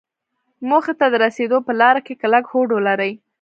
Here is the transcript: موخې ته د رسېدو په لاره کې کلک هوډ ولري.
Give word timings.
موخې 0.69 0.93
ته 0.99 1.05
د 1.09 1.15
رسېدو 1.25 1.57
په 1.67 1.71
لاره 1.81 2.01
کې 2.05 2.19
کلک 2.21 2.43
هوډ 2.51 2.69
ولري. 2.73 3.13